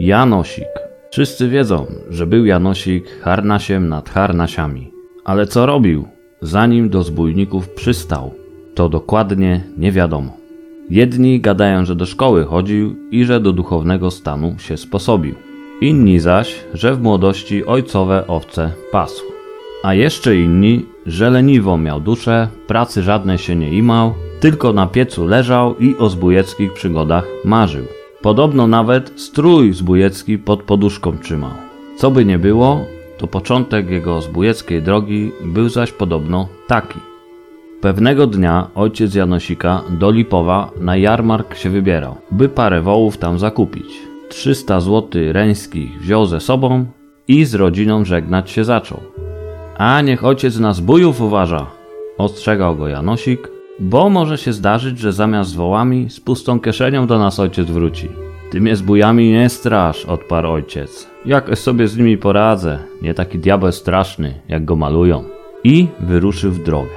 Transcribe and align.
Janosik. 0.00 0.68
Wszyscy 1.10 1.48
wiedzą, 1.48 1.86
że 2.10 2.26
był 2.26 2.44
Janosik 2.44 3.20
harnasiem 3.20 3.88
nad 3.88 4.10
harnasiami. 4.10 4.90
Ale 5.24 5.46
co 5.46 5.66
robił, 5.66 6.08
zanim 6.42 6.88
do 6.88 7.02
zbójników 7.02 7.68
przystał, 7.68 8.34
to 8.74 8.88
dokładnie 8.88 9.64
nie 9.78 9.92
wiadomo. 9.92 10.36
Jedni 10.90 11.40
gadają, 11.40 11.84
że 11.84 11.94
do 11.94 12.06
szkoły 12.06 12.44
chodził 12.44 12.96
i 13.10 13.24
że 13.24 13.40
do 13.40 13.52
duchownego 13.52 14.10
stanu 14.10 14.58
się 14.58 14.76
sposobił. 14.76 15.34
Inni 15.80 16.18
zaś, 16.18 16.54
że 16.74 16.94
w 16.94 17.02
młodości 17.02 17.66
ojcowe 17.66 18.26
owce 18.26 18.72
pasł. 18.92 19.24
A 19.82 19.94
jeszcze 19.94 20.36
inni, 20.36 20.86
że 21.06 21.30
leniwą 21.30 21.76
miał 21.76 22.00
duszę, 22.00 22.48
pracy 22.66 23.02
żadnej 23.02 23.38
się 23.38 23.56
nie 23.56 23.70
imał, 23.70 24.14
tylko 24.40 24.72
na 24.72 24.86
piecu 24.86 25.26
leżał 25.26 25.78
i 25.78 25.96
o 25.96 26.08
zbójeckich 26.08 26.72
przygodach 26.72 27.26
marzył. 27.44 27.99
Podobno 28.22 28.66
nawet 28.66 29.12
strój 29.16 29.72
zbójecki 29.72 30.38
pod 30.38 30.62
poduszką 30.62 31.18
trzymał. 31.18 31.50
Co 31.96 32.10
by 32.10 32.24
nie 32.24 32.38
było, 32.38 32.84
to 33.18 33.26
początek 33.26 33.90
jego 33.90 34.20
zbójeckiej 34.20 34.82
drogi 34.82 35.32
był 35.44 35.68
zaś 35.68 35.92
podobno 35.92 36.48
taki. 36.66 36.98
Pewnego 37.80 38.26
dnia 38.26 38.66
ojciec 38.74 39.14
Janosika 39.14 39.82
do 39.90 40.10
Lipowa 40.10 40.70
na 40.80 40.96
jarmark 40.96 41.56
się 41.56 41.70
wybierał, 41.70 42.16
by 42.30 42.48
parę 42.48 42.80
wołów 42.80 43.18
tam 43.18 43.38
zakupić. 43.38 43.86
300 44.28 44.80
zł 44.80 45.22
reńskich 45.32 46.00
wziął 46.00 46.26
ze 46.26 46.40
sobą 46.40 46.86
i 47.28 47.44
z 47.44 47.54
rodziną 47.54 48.04
żegnać 48.04 48.50
się 48.50 48.64
zaczął. 48.64 49.00
A 49.78 50.00
niech 50.00 50.24
ojciec 50.24 50.58
na 50.58 50.72
zbójów 50.72 51.20
uważa, 51.20 51.66
ostrzegał 52.18 52.76
go 52.76 52.88
Janosik, 52.88 53.48
bo 53.80 54.10
może 54.10 54.38
się 54.38 54.52
zdarzyć, 54.52 54.98
że 54.98 55.12
zamiast 55.12 55.50
z 55.50 55.54
wołami 55.54 56.10
z 56.10 56.20
pustą 56.20 56.60
kieszenią 56.60 57.06
do 57.06 57.18
nas 57.18 57.40
ojciec 57.40 57.70
wróci. 57.70 58.08
Ty 58.50 58.60
mnie 58.60 58.76
z 58.76 58.82
bujami 58.82 59.30
nie 59.30 59.48
strasz, 59.48 60.04
odparł 60.04 60.50
ojciec. 60.50 61.08
Jak 61.26 61.58
sobie 61.58 61.88
z 61.88 61.96
nimi 61.96 62.18
poradzę, 62.18 62.78
nie 63.02 63.14
taki 63.14 63.38
diabeł 63.38 63.72
straszny, 63.72 64.34
jak 64.48 64.64
go 64.64 64.76
malują. 64.76 65.24
I 65.64 65.86
wyruszył 66.00 66.50
w 66.52 66.62
drogę. 66.62 66.90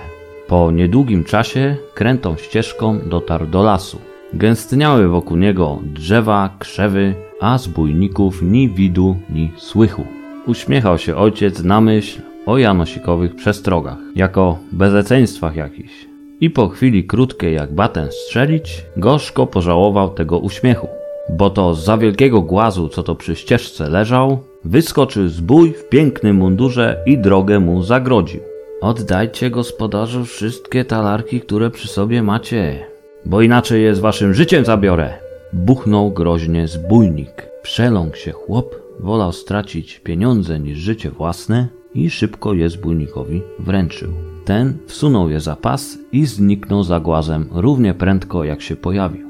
Po 0.47 0.71
niedługim 0.71 1.23
czasie 1.23 1.77
krętą 1.93 2.35
ścieżką 2.37 2.99
dotarł 3.09 3.45
do 3.45 3.63
lasu. 3.63 3.99
Gęstniały 4.33 5.07
wokół 5.07 5.37
niego 5.37 5.79
drzewa, 5.83 6.49
krzewy, 6.59 7.13
a 7.41 7.57
zbójników 7.57 8.41
ni 8.41 8.69
widu, 8.69 9.17
ni 9.29 9.51
słychu. 9.57 10.05
Uśmiechał 10.45 10.97
się 10.97 11.15
ojciec 11.15 11.63
na 11.63 11.81
myśl 11.81 12.21
o 12.45 12.57
janosikowych 12.57 13.35
przestrogach, 13.35 13.97
jako 14.15 14.57
bezeceństwach 14.71 15.55
jakichś. 15.55 16.12
I 16.43 16.49
po 16.49 16.69
chwili 16.69 17.03
krótkiej 17.03 17.55
jak 17.55 17.73
baten 17.73 18.11
strzelić, 18.11 18.85
gorzko 18.97 19.47
pożałował 19.47 20.09
tego 20.09 20.39
uśmiechu, 20.39 20.87
bo 21.29 21.49
to 21.49 21.73
z 21.73 21.85
za 21.85 21.97
wielkiego 21.97 22.41
głazu, 22.41 22.89
co 22.89 23.03
to 23.03 23.15
przy 23.15 23.35
ścieżce 23.35 23.89
leżał, 23.89 24.39
wyskoczył 24.63 25.27
zbój 25.27 25.73
w 25.73 25.89
pięknym 25.89 26.35
mundurze 26.35 27.03
i 27.05 27.17
drogę 27.17 27.59
mu 27.59 27.83
zagrodził. 27.83 28.41
Oddajcie 28.81 29.49
gospodarzu 29.49 30.25
wszystkie 30.25 30.85
talarki, 30.85 31.41
które 31.41 31.71
przy 31.71 31.87
sobie 31.87 32.23
macie, 32.23 32.85
bo 33.25 33.41
inaczej 33.41 33.83
je 33.83 33.95
z 33.95 33.99
waszym 33.99 34.33
życiem 34.33 34.65
zabiorę. 34.65 35.13
Buchnął 35.53 36.11
groźnie 36.11 36.67
zbójnik. 36.67 37.47
Przeląkł 37.61 38.17
się 38.17 38.31
chłop, 38.31 38.75
wolał 38.99 39.31
stracić 39.31 39.99
pieniądze 39.99 40.59
niż 40.59 40.77
życie 40.77 41.11
własne 41.11 41.82
i 41.95 42.09
szybko 42.09 42.53
je 42.53 42.69
zbójnikowi 42.69 43.41
wręczył. 43.59 44.13
Ten 44.45 44.77
wsunął 44.87 45.29
je 45.29 45.39
za 45.39 45.55
pas 45.55 45.97
i 46.11 46.25
zniknął 46.25 46.83
za 46.83 46.99
głazem 46.99 47.45
równie 47.51 47.93
prędko 47.93 48.43
jak 48.43 48.61
się 48.61 48.75
pojawił. 48.75 49.27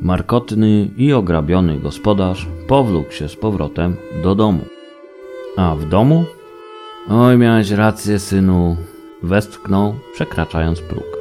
Markotny 0.00 0.90
i 0.96 1.12
ograbiony 1.12 1.80
gospodarz 1.80 2.48
powlókł 2.68 3.12
się 3.12 3.28
z 3.28 3.36
powrotem 3.36 3.96
do 4.22 4.34
domu. 4.34 4.64
A 5.56 5.76
w 5.76 5.88
domu? 5.88 6.24
Oj, 7.08 7.38
miałeś 7.38 7.70
rację, 7.70 8.18
synu, 8.18 8.76
westchnął, 9.22 9.94
przekraczając 10.14 10.80
próg. 10.80 11.16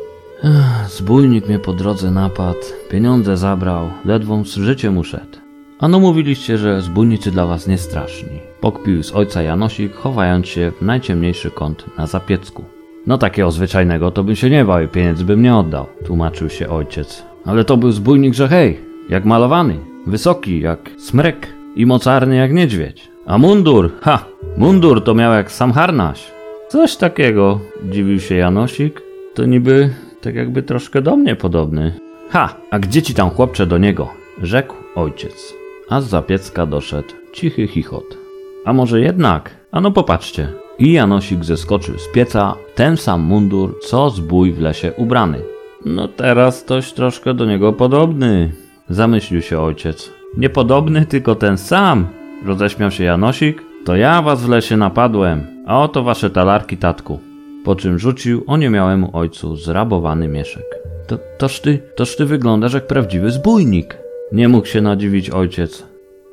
Zbójnik 0.89 1.47
mnie 1.47 1.59
po 1.59 1.73
drodze 1.73 2.11
napadł, 2.11 2.59
pieniądze 2.89 3.37
zabrał, 3.37 3.89
ledwą 4.05 4.45
z 4.45 4.55
życiem 4.55 4.97
uszedł. 4.97 5.44
Ano 5.79 5.99
mówiliście, 5.99 6.57
że 6.57 6.81
zbójnicy 6.81 7.31
dla 7.31 7.45
was 7.45 7.67
nie 7.67 7.77
straszni. 7.77 8.39
Pokpił 8.61 9.03
z 9.03 9.11
ojca 9.11 9.41
Janosik, 9.41 9.95
chowając 9.95 10.47
się 10.47 10.71
w 10.71 10.81
najciemniejszy 10.81 11.51
kąt 11.51 11.85
na 11.97 12.07
zapiecku. 12.07 12.63
No 13.07 13.17
takiego 13.17 13.51
zwyczajnego 13.51 14.11
to 14.11 14.23
bym 14.23 14.35
się 14.35 14.49
nie 14.49 14.65
bał 14.65 14.81
i 14.81 14.87
pieniędzy 14.87 15.25
bym 15.25 15.41
nie 15.41 15.55
oddał, 15.55 15.85
tłumaczył 16.05 16.49
się 16.49 16.69
ojciec. 16.69 17.23
Ale 17.45 17.63
to 17.63 17.77
był 17.77 17.91
zbójnik, 17.91 18.33
że 18.33 18.47
hej, 18.47 18.79
jak 19.09 19.25
malowany, 19.25 19.79
wysoki 20.07 20.59
jak 20.59 20.79
smrek 20.97 21.47
i 21.75 21.85
mocarny 21.85 22.35
jak 22.35 22.53
niedźwiedź. 22.53 23.11
A 23.25 23.37
mundur, 23.37 23.91
ha, 24.01 24.25
mundur 24.57 25.03
to 25.03 25.15
miał 25.15 25.33
jak 25.33 25.51
sam 25.51 25.71
harnaś. 25.71 26.31
Coś 26.69 26.95
takiego, 26.95 27.59
dziwił 27.83 28.19
się 28.19 28.35
Janosik. 28.35 29.01
To 29.33 29.45
niby 29.45 29.89
tak 30.21 30.35
jakby 30.35 30.63
troszkę 30.63 31.01
do 31.01 31.15
mnie 31.15 31.35
podobny. 31.35 31.99
Ha, 32.29 32.55
a 32.71 32.79
gdzie 32.79 33.01
ci 33.01 33.13
tam 33.13 33.29
chłopcze 33.29 33.65
do 33.65 33.77
niego? 33.77 34.09
Rzekł 34.41 34.75
ojciec. 34.95 35.64
A 35.89 36.01
z 36.01 36.07
zapiecka 36.07 36.65
doszedł 36.65 37.09
cichy 37.33 37.67
chichot. 37.67 38.17
A 38.65 38.73
może 38.73 39.01
jednak? 39.01 39.55
Ano 39.71 39.91
popatrzcie. 39.91 40.53
I 40.79 40.91
Janosik 40.91 41.45
zeskoczył 41.45 41.97
z 41.97 42.11
pieca 42.13 42.55
ten 42.75 42.97
sam 42.97 43.21
mundur, 43.21 43.79
co 43.79 44.09
zbój 44.09 44.53
w 44.53 44.59
lesie 44.59 44.91
ubrany. 44.97 45.41
No 45.85 46.07
teraz 46.07 46.65
toś 46.65 46.93
troszkę 46.93 47.33
do 47.33 47.45
niego 47.45 47.73
podobny, 47.73 48.51
zamyślił 48.89 49.41
się 49.41 49.59
ojciec. 49.59 50.11
Niepodobny, 50.37 51.05
tylko 51.05 51.35
ten 51.35 51.57
sam, 51.57 52.07
roześmiał 52.45 52.91
się 52.91 53.03
Janosik. 53.03 53.61
To 53.85 53.95
ja 53.95 54.21
was 54.21 54.43
w 54.43 54.49
lesie 54.49 54.77
napadłem, 54.77 55.47
a 55.67 55.83
oto 55.83 56.03
wasze 56.03 56.29
talarki, 56.29 56.77
tatku. 56.77 57.19
Po 57.65 57.75
czym 57.75 57.99
rzucił 57.99 58.43
oniemiałemu 58.47 59.09
ojcu 59.13 59.55
zrabowany 59.55 60.27
mieszek. 60.27 60.65
To, 61.07 61.17
toż 61.37 61.59
ty, 61.59 61.79
toż 61.95 62.15
ty 62.15 62.25
wyglądasz 62.25 62.73
jak 62.73 62.87
prawdziwy 62.87 63.31
zbójnik. 63.31 64.04
Nie 64.35 64.47
mógł 64.47 64.67
się 64.67 64.81
nadziwić 64.81 65.29
ojciec. 65.29 65.83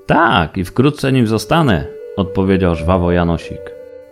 Tak, 0.07 0.57
i 0.57 0.65
wkrótce 0.65 1.13
nim 1.13 1.27
zostanę, 1.27 1.87
odpowiedział 2.17 2.75
żwawo 2.75 3.13
Janosik. 3.13 3.61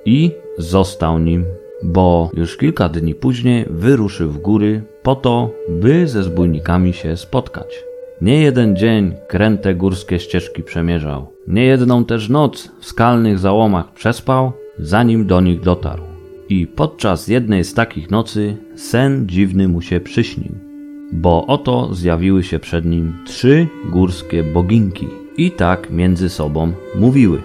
I 0.04 0.30
został 0.58 1.18
nim, 1.18 1.44
bo 1.82 2.30
już 2.34 2.56
kilka 2.56 2.88
dni 2.88 3.14
później 3.14 3.66
wyruszył 3.70 4.30
w 4.30 4.38
góry 4.38 4.82
po 5.02 5.14
to, 5.14 5.50
by 5.68 6.08
ze 6.08 6.22
zbójnikami 6.22 6.92
się 6.92 7.16
spotkać. 7.16 7.84
Nie 8.20 8.42
jeden 8.42 8.76
dzień 8.76 9.14
kręte 9.28 9.74
górskie 9.74 10.18
ścieżki 10.18 10.62
przemierzał, 10.62 11.26
nie 11.46 11.64
jedną 11.64 12.04
też 12.04 12.28
noc 12.28 12.70
w 12.80 12.86
skalnych 12.86 13.38
załomach 13.38 13.92
przespał, 13.92 14.52
zanim 14.78 15.26
do 15.26 15.40
nich 15.40 15.60
dotarł. 15.60 16.02
I 16.48 16.66
podczas 16.66 17.28
jednej 17.28 17.64
z 17.64 17.74
takich 17.74 18.10
nocy 18.10 18.56
sen 18.76 19.28
dziwny 19.28 19.68
mu 19.68 19.82
się 19.82 20.00
przyśnił, 20.00 20.69
bo 21.12 21.46
oto 21.46 21.94
zjawiły 21.94 22.42
się 22.42 22.58
przed 22.58 22.84
nim 22.84 23.12
trzy 23.26 23.66
górskie 23.84 24.42
boginki 24.42 25.08
i 25.36 25.50
tak 25.50 25.90
między 25.90 26.28
sobą 26.28 26.72
mówiły. 26.94 27.42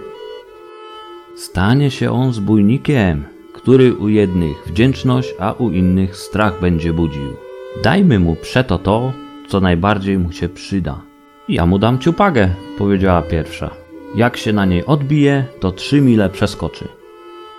Stanie 1.36 1.90
się 1.90 2.10
on 2.10 2.32
zbójnikiem, 2.32 3.24
który 3.52 3.94
u 3.94 4.08
jednych 4.08 4.56
wdzięczność, 4.66 5.34
a 5.38 5.52
u 5.52 5.70
innych 5.70 6.16
strach 6.16 6.60
będzie 6.60 6.92
budził. 6.92 7.36
Dajmy 7.82 8.18
mu 8.18 8.36
przeto 8.36 8.78
to, 8.78 9.12
co 9.48 9.60
najbardziej 9.60 10.18
mu 10.18 10.32
się 10.32 10.48
przyda. 10.48 11.00
Ja 11.48 11.66
mu 11.66 11.78
dam 11.78 11.98
ciupagę, 11.98 12.48
powiedziała 12.78 13.22
pierwsza. 13.22 13.70
Jak 14.14 14.36
się 14.36 14.52
na 14.52 14.64
niej 14.64 14.86
odbije, 14.86 15.44
to 15.60 15.72
trzy 15.72 16.00
mile 16.00 16.30
przeskoczy. 16.30 16.88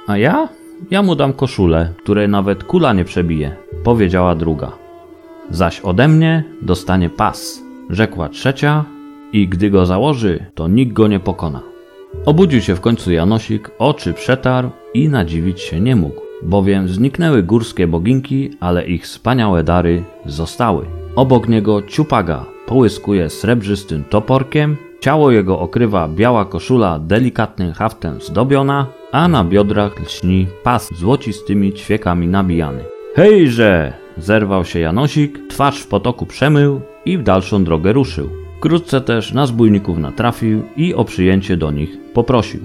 A 0.07 0.17
ja? 0.17 0.49
Ja 0.91 1.01
mu 1.01 1.15
dam 1.15 1.33
koszulę, 1.33 1.93
której 2.03 2.29
nawet 2.29 2.63
kula 2.63 2.93
nie 2.93 3.05
przebije, 3.05 3.55
powiedziała 3.83 4.35
druga. 4.35 4.86
Zaś 5.49 5.79
ode 5.79 6.07
mnie 6.07 6.43
dostanie 6.61 7.09
pas, 7.09 7.61
rzekła 7.89 8.29
trzecia, 8.29 8.85
i 9.33 9.47
gdy 9.47 9.69
go 9.69 9.85
założy, 9.85 10.45
to 10.55 10.67
nikt 10.67 10.93
go 10.93 11.07
nie 11.07 11.19
pokona. 11.19 11.61
Obudził 12.25 12.61
się 12.61 12.75
w 12.75 12.81
końcu 12.81 13.11
Janosik, 13.11 13.71
oczy 13.79 14.13
przetarł 14.13 14.69
i 14.93 15.09
nadziwić 15.09 15.61
się 15.61 15.79
nie 15.79 15.95
mógł, 15.95 16.21
bowiem 16.43 16.87
zniknęły 16.87 17.43
górskie 17.43 17.87
boginki, 17.87 18.51
ale 18.59 18.87
ich 18.87 19.03
wspaniałe 19.03 19.63
dary 19.63 20.03
zostały. 20.25 20.85
Obok 21.15 21.47
niego 21.47 21.81
ciupaga 21.81 22.45
połyskuje 22.67 23.29
srebrzystym 23.29 24.03
toporkiem, 24.03 24.77
ciało 24.99 25.31
jego 25.31 25.59
okrywa 25.59 26.07
biała 26.07 26.45
koszula 26.45 26.99
delikatnym 26.99 27.73
haftem 27.73 28.21
zdobiona, 28.21 28.87
a 29.11 29.27
na 29.27 29.43
biodrach 29.43 29.99
lśni 29.99 30.47
pas 30.63 30.89
złocistymi 30.93 31.73
ćwiekami 31.73 32.27
nabijany. 32.27 32.83
Hejże! 33.15 34.06
Zerwał 34.19 34.65
się 34.65 34.79
Janosik, 34.79 35.39
twarz 35.49 35.81
w 35.81 35.87
potoku 35.87 36.25
przemył 36.25 36.81
i 37.05 37.17
w 37.17 37.23
dalszą 37.23 37.63
drogę 37.63 37.93
ruszył. 37.93 38.29
Wkrótce 38.57 39.01
też 39.01 39.33
na 39.33 39.47
zbójników 39.47 39.97
natrafił 39.97 40.63
i 40.77 40.93
o 40.93 41.05
przyjęcie 41.05 41.57
do 41.57 41.71
nich 41.71 41.97
poprosił. 42.13 42.61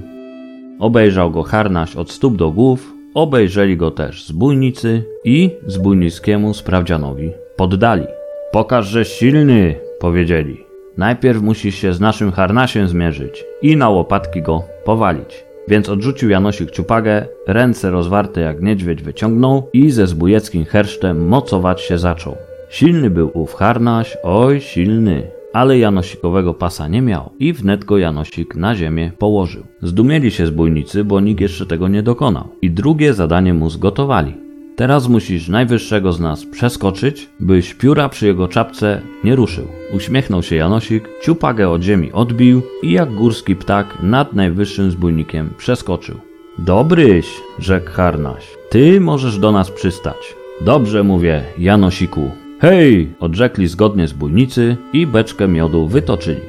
Obejrzał 0.79 1.31
go 1.31 1.43
harnaś 1.43 1.97
od 1.97 2.11
stóp 2.11 2.37
do 2.37 2.51
głów, 2.51 2.95
obejrzeli 3.15 3.77
go 3.77 3.91
też 3.91 4.27
zbójnicy 4.27 5.05
i 5.25 5.51
zbójnickiemu 5.67 6.55
sprawdzianowi 6.55 7.31
poddali. 7.57 8.07
Pokaż, 8.53 8.87
że 8.87 9.05
silny, 9.05 9.75
powiedzieli. 10.01 10.65
Najpierw 10.97 11.43
musisz 11.43 11.75
się 11.75 11.93
z 11.93 12.01
naszym 12.01 12.33
harnasiem 12.33 12.89
zmierzyć 12.89 13.45
i 13.63 13.77
na 13.77 13.89
łopatki 13.89 14.43
go 14.43 14.63
powalić. 14.85 15.45
Więc 15.69 15.89
odrzucił 15.89 16.31
Janosik 16.31 16.71
ciupagę, 16.71 17.27
ręce 17.47 17.91
rozwarte 17.91 18.41
jak 18.41 18.63
niedźwiedź 18.63 19.03
wyciągnął 19.03 19.69
i 19.73 19.91
ze 19.91 20.07
zbójeckim 20.07 20.65
hersztem 20.65 21.29
mocować 21.29 21.81
się 21.81 21.99
zaczął. 21.99 22.37
Silny 22.71 23.11
był 23.11 23.31
ów 23.35 23.55
harnaś, 23.55 24.17
oj 24.23 24.61
silny, 24.61 25.23
ale 25.53 25.79
Janosikowego 25.79 26.55
pasa 26.55 26.89
nie 26.89 27.03
miał 27.03 27.31
i 27.39 27.53
wnet 27.53 27.85
go 27.85 27.99
Janosik 27.99 28.57
na 28.57 28.75
ziemię 28.75 29.13
położył. 29.19 29.65
Zdumieli 29.83 30.31
się 30.31 30.47
zbójnicy, 30.47 31.05
bo 31.05 31.21
nikt 31.21 31.41
jeszcze 31.41 31.67
tego 31.67 31.89
nie 31.89 32.03
dokonał 32.03 32.49
i 32.63 32.71
drugie 32.71 33.15
zadanie 33.15 33.55
mu 33.55 33.71
zgotowali. 33.71 34.42
Teraz 34.77 35.09
musisz 35.09 35.49
najwyższego 35.49 36.13
z 36.13 36.21
nas 36.21 36.47
przeskoczyć, 36.47 37.29
byś 37.41 37.75
pióra 37.75 38.09
przy 38.09 38.27
jego 38.27 38.49
czapce 38.49 39.01
nie 39.25 39.37
ruszył. 39.37 39.67
Uśmiechnął 39.95 40.43
się 40.43 40.57
Janosik, 40.57 41.09
ciupagę 41.23 41.71
od 41.71 41.83
ziemi 41.83 42.13
odbił 42.13 42.63
i 42.83 42.93
jak 42.93 43.15
górski 43.15 43.57
ptak 43.57 44.03
nad 44.03 44.33
najwyższym 44.33 44.91
zbójnikiem 44.91 45.51
przeskoczył. 45.59 46.17
Dobryś, 46.59 47.27
rzekł 47.59 47.91
Harnaś, 47.91 48.47
ty 48.71 49.01
możesz 49.01 49.39
do 49.39 49.53
nas 49.53 49.71
przystać. 49.71 50.35
Dobrze 50.61 51.03
mówię, 51.03 51.45
Janosiku. 51.59 52.31
Hej, 52.61 53.15
odrzekli 53.21 53.67
zgodnie 53.67 54.09
zbójnicy 54.09 54.77
i 54.93 55.07
beczkę 55.07 55.49
miodu 55.49 55.89
wytoczyli. 55.89 56.41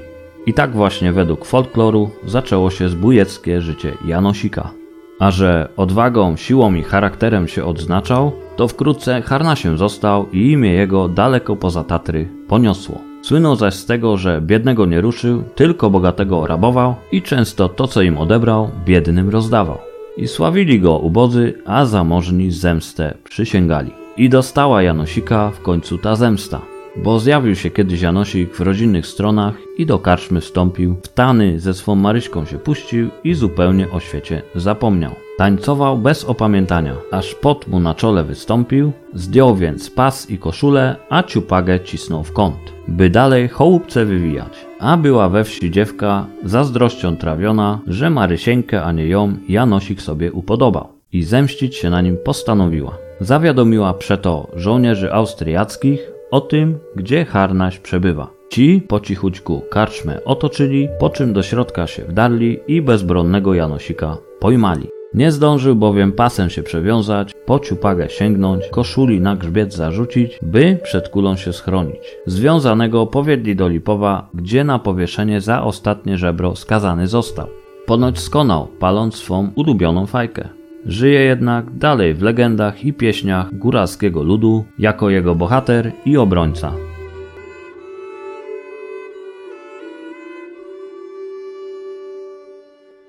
I 0.46 0.54
tak 0.54 0.72
właśnie 0.72 1.14
według 1.14 1.46
folkloru 1.46 2.10
zaczęło 2.26 2.69
się 2.69 2.90
zbójeckie 2.90 3.62
życie 3.62 3.94
Janosika. 4.06 4.82
A 5.19 5.31
że 5.31 5.69
odwagą, 5.77 6.36
siłą 6.36 6.74
i 6.74 6.83
charakterem 6.83 7.48
się 7.48 7.65
odznaczał, 7.65 8.31
to 8.56 8.68
wkrótce 8.68 9.21
harnasiem 9.21 9.77
został 9.77 10.30
i 10.31 10.51
imię 10.51 10.74
jego 10.74 11.07
daleko 11.07 11.56
poza 11.56 11.83
Tatry 11.83 12.27
poniosło. 12.48 13.01
Słynął 13.21 13.56
zaś 13.56 13.74
z 13.74 13.86
tego, 13.86 14.18
że 14.18 14.42
biednego 14.42 14.86
nie 14.86 15.01
ruszył, 15.01 15.44
tylko 15.56 15.89
bogatego 15.89 16.48
rabował 16.48 16.95
i 17.12 17.21
często 17.21 17.69
to, 17.69 17.88
co 17.88 18.01
im 18.01 18.18
odebrał, 18.18 18.69
biednym 18.86 19.30
rozdawał. 19.30 19.77
I 20.18 20.27
sławili 20.27 20.80
go 20.80 20.98
ubodzy, 20.98 21.54
a 21.66 21.86
zamożni 21.86 22.51
zemstę 22.51 23.13
przysięgali. 23.24 23.92
I 24.18 24.30
dostała 24.30 24.81
Janosika 24.81 25.51
w 25.51 25.62
końcu 25.62 25.98
ta 25.98 26.16
zemsta 26.16 26.73
bo 26.95 27.19
zjawił 27.19 27.56
się 27.56 27.69
kiedyś 27.69 28.01
Janosik 28.01 28.56
w 28.56 28.62
rodzinnych 28.62 29.07
stronach 29.07 29.54
i 29.78 29.86
do 29.86 30.00
karczmy 30.00 30.42
wstąpił, 30.42 30.95
w 31.04 31.07
tany 31.07 31.60
ze 31.60 31.74
swą 31.74 31.95
Maryśką 31.95 32.45
się 32.45 32.57
puścił 32.57 33.10
i 33.24 33.34
zupełnie 33.34 33.92
o 33.92 34.00
świecie 34.00 34.42
zapomniał. 34.56 35.12
Tańcował 35.38 35.98
bez 35.98 36.24
opamiętania, 36.24 36.95
aż 37.12 37.36
pot 37.36 37.68
mu 37.68 37.80
na 37.80 37.95
czole 37.95 38.24
wystąpił, 38.24 38.92
zdjął 39.13 39.56
więc 39.56 39.90
pas 39.90 40.30
i 40.30 40.38
koszulę, 40.38 40.95
a 41.10 41.24
ciupagę 41.24 41.80
cisnął 41.80 42.24
w 42.24 42.34
kąt, 42.34 42.74
by 42.88 43.10
dalej 43.10 43.50
chołupce 43.50 44.06
wywijać. 44.06 44.66
A 44.80 44.98
była 44.98 45.30
we 45.30 45.44
wsi 45.44 45.72
dziewka 45.72 46.25
zazdrością 46.44 47.18
trawiona, 47.18 47.80
że 47.88 48.10
Marysieńkę, 48.10 48.84
a 48.84 48.92
nie 48.92 49.07
ją, 49.07 49.38
Janosik 49.50 50.01
sobie 50.01 50.31
upodobał 50.31 50.88
i 51.13 51.24
zemścić 51.24 51.75
się 51.75 51.90
na 51.90 52.01
nim 52.01 52.18
postanowiła. 52.25 52.98
Zawiadomiła 53.19 53.94
przeto 53.94 54.48
żołnierzy 54.56 55.13
austriackich, 55.13 56.12
o 56.33 56.41
tym, 56.41 56.80
gdzie 56.95 57.25
harnaś 57.25 57.80
przebywa. 57.80 58.30
Ci 58.50 58.81
po 58.88 59.00
cichućku 59.00 59.62
karczmę 59.69 60.24
otoczyli, 60.25 60.89
po 61.00 61.09
czym 61.09 61.33
do 61.33 61.44
środka 61.44 61.88
się 61.88 62.03
wdarli 62.03 62.59
i 62.68 62.81
bezbronnego 62.81 63.53
Janosika 63.53 64.18
pojmali. 64.39 64.88
Nie 65.13 65.31
zdążył 65.31 65.75
bowiem 65.75 66.12
pasem 66.12 66.50
się 66.50 66.63
przewiązać, 66.63 67.33
po 67.45 67.59
ciupagę 67.59 68.09
sięgnąć, 68.09 68.63
koszuli 68.71 69.21
na 69.21 69.35
grzbiet 69.35 69.74
zarzucić, 69.74 70.39
by 70.41 70.77
przed 70.83 71.09
kulą 71.09 71.35
się 71.35 71.53
schronić. 71.53 72.01
Związanego 72.25 73.07
powiedzieli 73.07 73.56
do 73.56 73.68
Lipowa, 73.68 74.30
gdzie 74.33 74.63
na 74.63 74.80
powieszenie 74.80 75.41
za 75.41 75.63
ostatnie 75.63 76.18
żebro 76.18 76.56
skazany 76.56 77.07
został. 77.07 77.47
Ponoć 77.85 78.19
skonał, 78.19 78.68
paląc 78.80 79.15
swą 79.15 79.51
ulubioną 79.56 80.06
fajkę. 80.06 80.62
Żyje 80.85 81.19
jednak 81.19 81.71
dalej 81.71 82.13
w 82.13 82.21
legendach 82.21 82.85
i 82.85 82.94
pieśniach 82.94 83.57
góralskiego 83.57 84.24
ludu 84.24 84.65
jako 84.80 85.09
jego 85.09 85.35
bohater 85.35 85.91
i 86.06 86.18
obrońca. 86.18 86.93